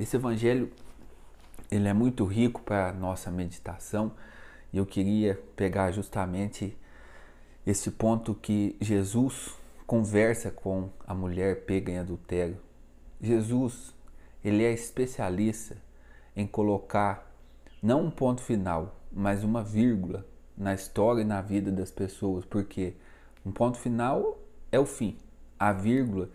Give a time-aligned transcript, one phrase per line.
[0.00, 0.72] Esse evangelho
[1.70, 4.12] ele é muito rico para nossa meditação
[4.72, 6.74] e eu queria pegar justamente
[7.66, 9.54] esse ponto que Jesus
[9.86, 12.56] conversa com a mulher pega em adultério.
[13.20, 13.94] Jesus,
[14.42, 15.76] ele é especialista
[16.34, 17.30] em colocar
[17.82, 20.26] não um ponto final, mas uma vírgula
[20.56, 22.94] na história e na vida das pessoas, porque
[23.44, 24.38] um ponto final
[24.72, 25.18] é o fim.
[25.58, 26.30] A vírgula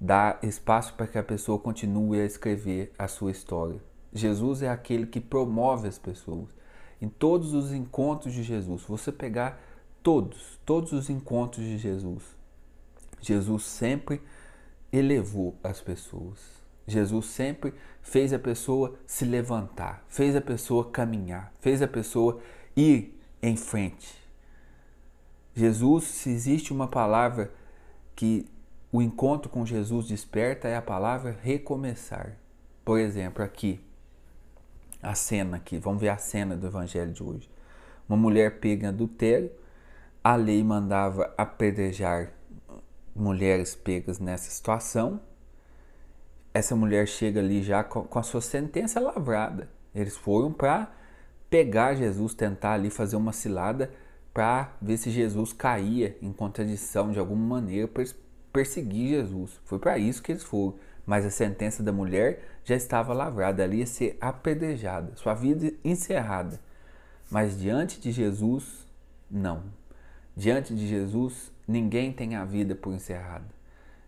[0.00, 3.80] dá espaço para que a pessoa continue a escrever a sua história.
[4.12, 6.48] Jesus é aquele que promove as pessoas.
[7.00, 9.60] Em todos os encontros de Jesus, você pegar
[10.02, 12.24] todos, todos os encontros de Jesus,
[13.20, 14.20] Jesus sempre
[14.92, 16.38] elevou as pessoas.
[16.86, 17.72] Jesus sempre
[18.02, 22.40] fez a pessoa se levantar, fez a pessoa caminhar, fez a pessoa
[22.76, 24.18] ir em frente.
[25.54, 27.52] Jesus, se existe uma palavra
[28.16, 28.46] que
[28.92, 32.36] o encontro com Jesus desperta, é a palavra recomeçar.
[32.84, 33.80] Por exemplo, aqui,
[35.02, 37.48] a cena aqui, vamos ver a cena do evangelho de hoje.
[38.08, 39.50] Uma mulher pega em adultério,
[40.22, 42.32] a lei mandava apedrejar
[43.14, 45.20] mulheres pegas nessa situação.
[46.52, 49.68] Essa mulher chega ali já com, a sua sentença lavrada.
[49.94, 50.92] Eles foram para
[51.48, 53.92] pegar Jesus, tentar ali fazer uma cilada
[54.34, 58.02] para ver se Jesus caía em contradição de alguma maneira para
[58.52, 59.60] perseguir Jesus.
[59.64, 60.76] Foi para isso que eles foram.
[61.06, 66.60] Mas a sentença da mulher já estava lavrada, ali ia ser apedrejada, sua vida encerrada.
[67.30, 68.86] Mas diante de Jesus,
[69.30, 69.62] não.
[70.36, 73.46] Diante de Jesus, ninguém tem a vida por encerrada.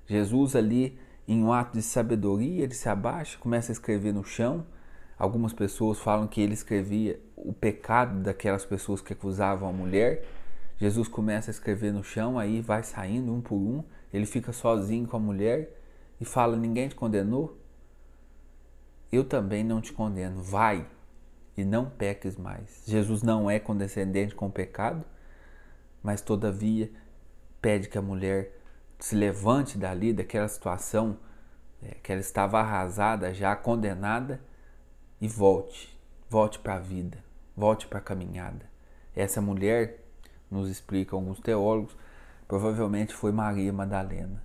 [0.07, 4.67] Jesus ali, em um ato de sabedoria, ele se abaixa, começa a escrever no chão.
[5.19, 10.25] Algumas pessoas falam que ele escrevia o pecado daquelas pessoas que acusavam a mulher.
[10.79, 13.85] Jesus começa a escrever no chão, aí vai saindo um por um.
[14.13, 15.71] Ele fica sozinho com a mulher
[16.21, 17.59] e fala: Ninguém te condenou?
[19.11, 20.43] Eu também não te condeno.
[20.43, 20.87] Vai
[21.57, 22.83] e não peques mais.
[22.87, 25.05] Jesus não é condescendente com o pecado,
[26.03, 26.91] mas todavia
[27.61, 28.59] pede que a mulher
[28.99, 31.19] se levante dali, daquela situação
[31.83, 34.41] é, que ela estava arrasada, já condenada,
[35.21, 35.97] e volte,
[36.29, 37.19] volte para a vida,
[37.57, 38.67] volte para a caminhada.
[39.15, 40.01] Essa mulher,
[40.51, 41.97] nos explicam alguns teólogos,
[42.47, 44.43] provavelmente foi Maria Madalena.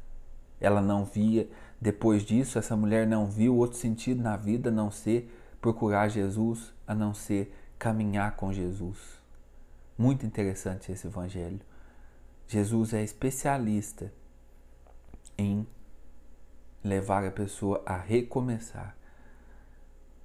[0.60, 1.50] Ela não via,
[1.80, 5.32] depois disso, essa mulher não viu outro sentido na vida a não ser
[5.62, 8.98] procurar Jesus, a não ser caminhar com Jesus.
[9.98, 11.60] Muito interessante esse evangelho.
[12.48, 14.12] Jesus é especialista
[15.38, 15.68] em
[16.84, 18.96] levar a pessoa a recomeçar.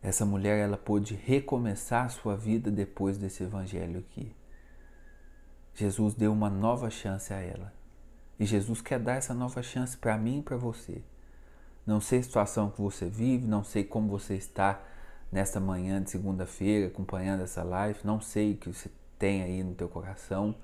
[0.02, 4.34] Essa mulher ela pôde recomeçar a sua vida depois desse evangelho aqui.
[5.74, 7.72] Jesus deu uma nova chance a ela.
[8.38, 11.02] E Jesus quer dar essa nova chance para mim e para você.
[11.86, 14.82] Não sei a situação que você vive, não sei como você está
[15.30, 19.74] nesta manhã de segunda-feira acompanhando essa live, não sei o que você tem aí no
[19.74, 20.54] teu coração.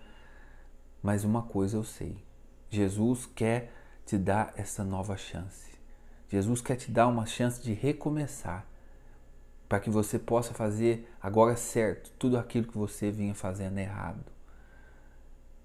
[1.02, 2.22] Mas uma coisa eu sei:
[2.70, 3.72] Jesus quer
[4.04, 5.68] te dar essa nova chance.
[6.28, 8.66] Jesus quer te dar uma chance de recomeçar,
[9.68, 14.37] para que você possa fazer agora certo tudo aquilo que você vinha fazendo errado.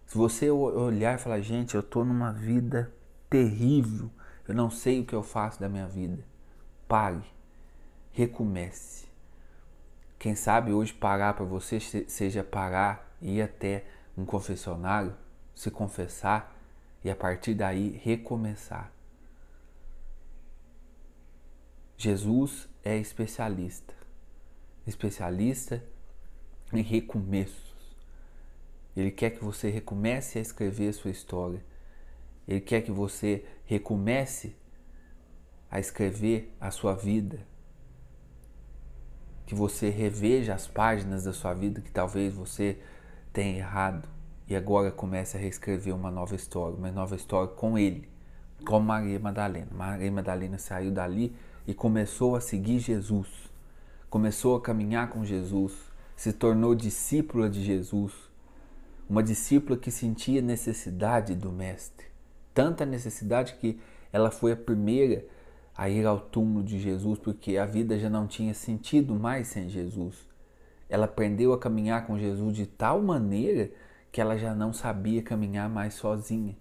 [0.05, 2.93] Se você olhar e falar, gente, eu estou numa vida
[3.29, 4.09] terrível,
[4.47, 6.23] eu não sei o que eu faço da minha vida,
[6.87, 7.23] pare,
[8.11, 9.07] recomece.
[10.19, 13.85] Quem sabe hoje parar para você seja parar e ir até
[14.17, 15.15] um confessionário
[15.55, 16.55] se confessar
[17.03, 18.91] e a partir daí recomeçar.
[21.97, 23.93] Jesus é especialista,
[24.85, 25.83] especialista
[26.71, 27.72] em recomeços.
[28.95, 31.63] Ele quer que você recomece a escrever a sua história.
[32.47, 34.55] Ele quer que você recomece
[35.69, 37.39] a escrever a sua vida.
[39.45, 42.77] Que você reveja as páginas da sua vida que talvez você
[43.31, 44.07] tenha errado
[44.47, 48.07] e agora começa a reescrever uma nova história, uma nova história com ele,
[48.65, 49.67] com Maria Madalena.
[49.71, 53.27] Maria Madalena saiu dali e começou a seguir Jesus,
[54.09, 55.73] começou a caminhar com Jesus,
[56.15, 58.13] se tornou discípula de Jesus,
[59.09, 62.07] uma discípula que sentia necessidade do Mestre,
[62.53, 63.79] tanta necessidade que
[64.11, 65.25] ela foi a primeira
[65.75, 69.67] a ir ao túmulo de Jesus, porque a vida já não tinha sentido mais sem
[69.67, 70.27] Jesus.
[70.87, 73.71] Ela aprendeu a caminhar com Jesus de tal maneira
[74.11, 76.55] que ela já não sabia caminhar mais sozinha.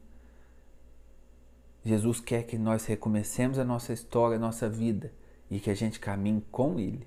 [1.85, 5.12] Jesus quer que nós recomecemos a nossa história, a nossa vida
[5.50, 7.06] e que a gente caminhe com Ele.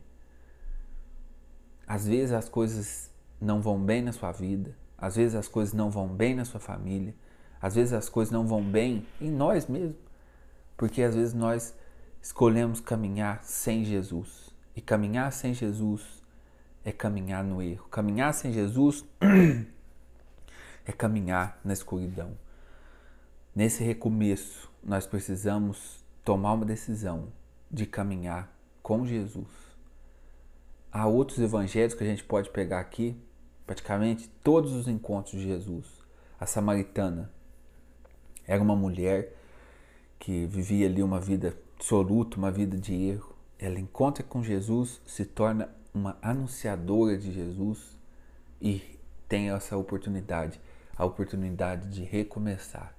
[1.87, 3.11] Às vezes as coisas
[3.41, 6.59] não vão bem na sua vida, às vezes as coisas não vão bem na sua
[6.59, 7.13] família,
[7.61, 9.97] às vezes as coisas não vão bem em nós mesmos,
[10.77, 11.73] porque às vezes nós
[12.21, 14.53] escolhemos caminhar sem Jesus.
[14.75, 16.03] E caminhar sem Jesus
[16.83, 17.87] é caminhar no erro.
[17.87, 19.05] Caminhar sem Jesus
[20.85, 22.37] é caminhar na escuridão.
[23.55, 27.31] Nesse recomeço, nós precisamos tomar uma decisão
[27.71, 28.51] de caminhar
[28.83, 29.47] com Jesus.
[30.91, 33.17] Há outros evangelhos que a gente pode pegar aqui,
[33.65, 35.85] praticamente todos os encontros de Jesus.
[36.39, 37.31] A samaritana
[38.45, 39.33] era uma mulher
[40.19, 43.35] que vivia ali uma vida absoluta, uma vida de erro.
[43.57, 47.97] Ela encontra com Jesus, se torna uma anunciadora de Jesus
[48.61, 50.59] e tem essa oportunidade,
[50.95, 52.95] a oportunidade de recomeçar.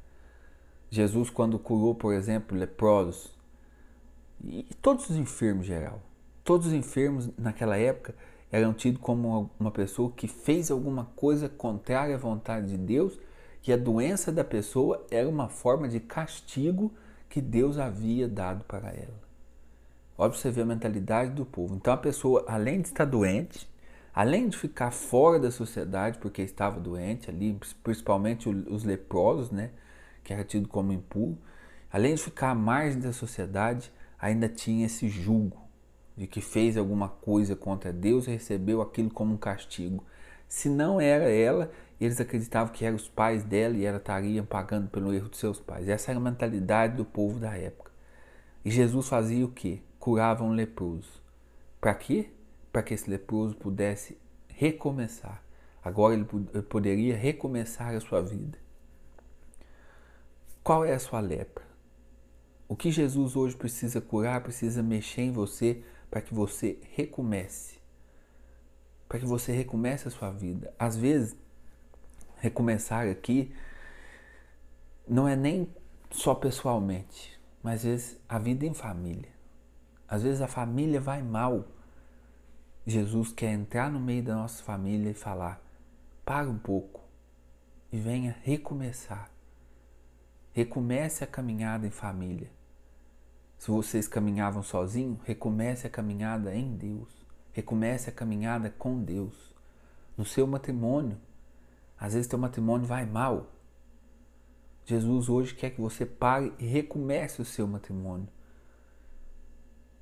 [0.91, 3.37] Jesus, quando curou, por exemplo, leprosos
[4.45, 6.01] e todos os enfermos geral,
[6.45, 8.15] todos os enfermos naquela época
[8.57, 13.19] eram tidos como uma pessoa que fez alguma coisa contrária à vontade de Deus
[13.67, 16.93] e a doença da pessoa era uma forma de castigo
[17.29, 19.27] que Deus havia dado para ela.
[20.17, 21.75] Olha você ver a mentalidade do povo.
[21.75, 23.69] Então a pessoa, além de estar doente,
[24.15, 29.71] além de ficar fora da sociedade porque estava doente ali, principalmente os leprosos, né?
[30.25, 31.37] que era tido como impuro,
[31.93, 35.66] além de ficar à margem da sociedade, ainda tinha esse julgo
[36.17, 40.05] de que fez alguma coisa contra Deus recebeu aquilo como um castigo.
[40.49, 41.71] Se não era ela,
[42.01, 45.61] eles acreditavam que eram os pais dela e ela estaria pagando pelo erro de seus
[45.61, 45.89] pais.
[45.89, 47.91] Essa era a mentalidade do povo da época.
[48.65, 49.81] E Jesus fazia o quê?
[49.99, 51.23] Curava um leproso.
[51.81, 52.31] Para quê?
[52.73, 54.19] Para que esse leproso pudesse
[54.49, 55.43] recomeçar.
[55.83, 56.25] Agora ele
[56.69, 58.59] poderia recomeçar a sua vida.
[60.63, 61.65] Qual é a sua lepra?
[62.69, 65.85] O que Jesus hoje precisa curar, precisa mexer em você
[66.17, 67.77] para que você recomece.
[69.07, 70.73] Para que você recomece a sua vida.
[70.79, 71.37] Às vezes,
[72.39, 73.55] recomeçar aqui
[75.07, 75.69] não é nem
[76.11, 79.29] só pessoalmente, mas às vezes a vida em família.
[80.09, 81.69] Às vezes a família vai mal.
[82.87, 85.63] Jesus quer entrar no meio da nossa família e falar:
[86.25, 87.03] para um pouco
[87.93, 89.31] e venha recomeçar.
[90.55, 92.51] Recomece a caminhada em família.
[93.59, 97.09] Se vocês caminhavam sozinhos, recomece a caminhada em Deus.
[97.53, 99.55] Recomece a caminhada com Deus.
[100.17, 101.19] No seu matrimônio.
[101.99, 103.51] Às vezes teu matrimônio vai mal.
[104.85, 108.29] Jesus hoje quer que você pare e recomece o seu matrimônio.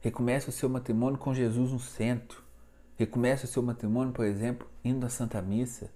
[0.00, 2.42] Recomece o seu matrimônio com Jesus no centro.
[2.96, 5.86] Recomece o seu matrimônio, por exemplo, indo à Santa Missa.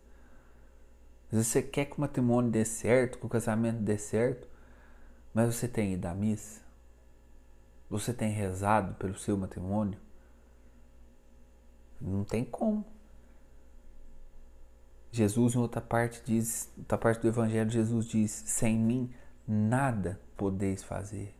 [1.26, 4.48] Às vezes você quer que o matrimônio dê certo, que o casamento dê certo,
[5.34, 6.67] mas você tem ido à missa?
[7.88, 9.98] Você tem rezado pelo seu matrimônio?
[12.00, 12.84] Não tem como.
[15.10, 19.12] Jesus, em outra parte, diz, outra parte do Evangelho, Jesus diz: sem mim
[19.46, 21.34] nada podeis fazer.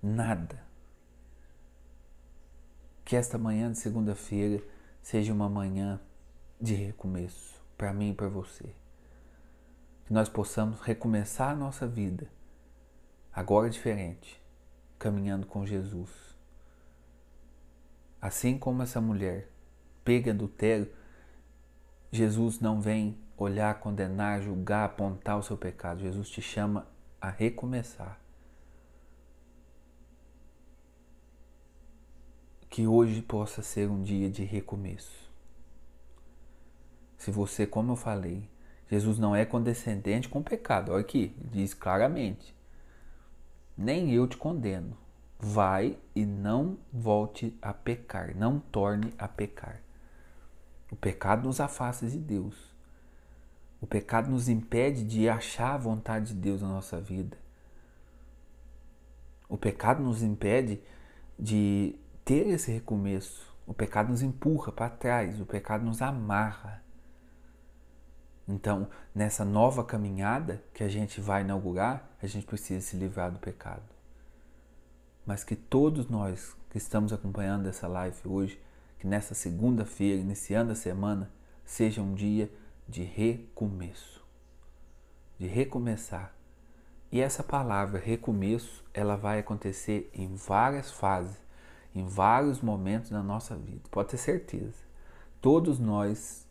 [0.00, 0.64] Nada.
[3.04, 4.62] Que esta manhã de segunda-feira
[5.02, 6.00] seja uma manhã
[6.60, 8.74] de recomeço para mim e para você.
[10.06, 12.30] Que nós possamos recomeçar a nossa vida,
[13.32, 14.40] agora diferente,
[14.98, 16.10] caminhando com Jesus.
[18.20, 19.48] Assim como essa mulher
[20.04, 20.92] pega adultério,
[22.10, 26.00] Jesus não vem olhar, condenar, julgar, apontar o seu pecado.
[26.00, 26.86] Jesus te chama
[27.20, 28.20] a recomeçar.
[32.68, 35.30] Que hoje possa ser um dia de recomeço.
[37.18, 38.48] Se você, como eu falei,
[38.90, 40.92] Jesus não é condescendente com o pecado.
[40.92, 42.54] Olha aqui, diz claramente:
[43.76, 44.96] Nem eu te condeno.
[45.38, 49.80] Vai e não volte a pecar, não torne a pecar.
[50.90, 52.72] O pecado nos afasta de Deus.
[53.80, 57.36] O pecado nos impede de achar a vontade de Deus na nossa vida.
[59.48, 60.80] O pecado nos impede
[61.38, 63.52] de ter esse recomeço.
[63.66, 66.81] O pecado nos empurra para trás, o pecado nos amarra.
[68.46, 73.38] Então, nessa nova caminhada que a gente vai inaugurar, a gente precisa se livrar do
[73.38, 73.82] pecado.
[75.24, 78.60] Mas que todos nós que estamos acompanhando essa live hoje,
[78.98, 81.30] que nessa segunda-feira, iniciando a semana,
[81.64, 82.50] seja um dia
[82.88, 84.24] de recomeço,
[85.38, 86.34] de recomeçar.
[87.10, 91.42] E essa palavra recomeço, ela vai acontecer em várias fases
[91.94, 93.82] em vários momentos da nossa vida.
[93.90, 94.74] Pode ter certeza.
[95.40, 96.41] Todos nós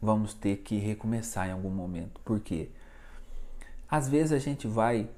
[0.00, 2.20] vamos ter que recomeçar em algum momento.
[2.24, 2.70] Por quê?
[3.90, 5.08] Às vezes a gente vai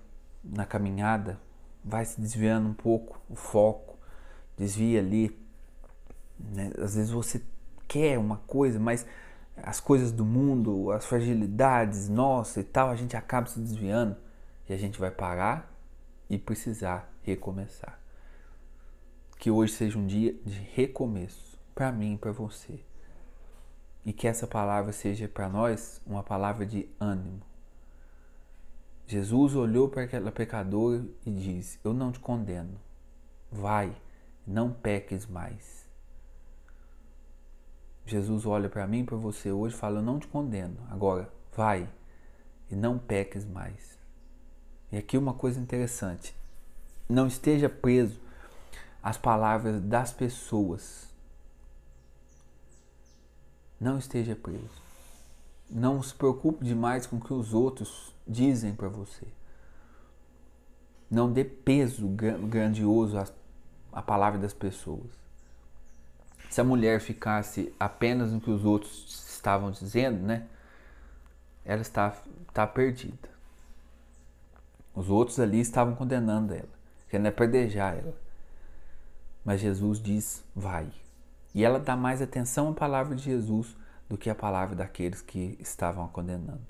[0.42, 1.38] na caminhada,
[1.84, 3.98] vai se desviando um pouco o foco,
[4.56, 5.36] desvia ali.
[6.38, 6.72] Né?
[6.78, 7.42] Às vezes você
[7.86, 9.04] quer uma coisa, mas
[9.56, 14.16] as coisas do mundo, as fragilidades nossa e tal, a gente acaba se desviando
[14.68, 15.70] e a gente vai parar
[16.28, 17.98] e precisar recomeçar.
[19.38, 22.80] Que hoje seja um dia de recomeço para mim e para você.
[24.04, 27.42] E que essa palavra seja para nós uma palavra de ânimo.
[29.06, 32.80] Jesus olhou para aquela pecadora e disse: Eu não te condeno.
[33.50, 33.94] Vai,
[34.46, 35.84] não peques mais.
[38.06, 40.76] Jesus olha para mim para você hoje e fala: Eu não te condeno.
[40.90, 41.88] Agora, vai
[42.70, 43.98] e não peques mais.
[44.92, 46.34] E aqui uma coisa interessante:
[47.08, 48.20] não esteja preso
[49.02, 51.09] às palavras das pessoas.
[53.80, 54.82] Não esteja preso.
[55.70, 59.26] Não se preocupe demais com o que os outros dizem para você.
[61.10, 63.26] Não dê peso grandioso à,
[63.92, 65.10] à palavra das pessoas.
[66.50, 70.46] Se a mulher ficasse apenas no que os outros estavam dizendo, né?
[71.64, 72.14] Ela está,
[72.48, 73.30] está perdida.
[74.94, 76.68] Os outros ali estavam condenando ela,
[77.08, 78.14] querendo aperdejar ela.
[79.44, 80.90] Mas Jesus diz: vai.
[81.54, 83.76] E ela dá mais atenção à palavra de Jesus
[84.08, 86.66] do que à palavra daqueles que estavam a condenando.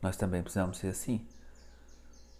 [0.00, 1.26] Nós também precisamos ser assim.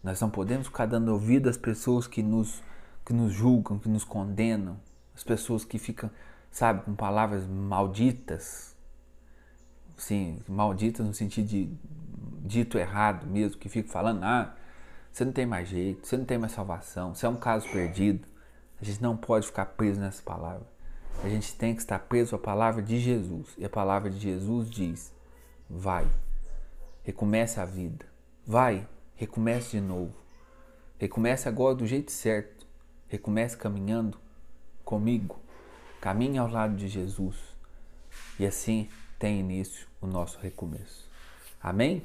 [0.03, 2.63] Nós não podemos ficar dando ouvido às pessoas que nos,
[3.05, 4.79] que nos julgam, que nos condenam,
[5.15, 6.11] as pessoas que ficam,
[6.51, 8.75] sabe, com palavras malditas,
[9.97, 11.73] sim, malditas no sentido de
[12.45, 14.55] dito errado mesmo, que ficam falando, ah,
[15.13, 18.27] você não tem mais jeito, você não tem mais salvação, você é um caso perdido.
[18.81, 20.72] A gente não pode ficar preso nessa palavra.
[21.23, 23.49] A gente tem que estar preso à palavra de Jesus.
[23.57, 25.15] E a palavra de Jesus diz:
[25.71, 26.07] vai,
[27.05, 28.05] recomece a vida.
[28.45, 30.15] Vai, recomece de novo.
[30.99, 32.67] Recomece agora do jeito certo.
[33.07, 34.19] Recomece caminhando
[34.85, 35.39] comigo.
[36.01, 37.37] Caminhe ao lado de Jesus.
[38.39, 41.09] E assim tem início o nosso recomeço.
[41.63, 42.03] Amém?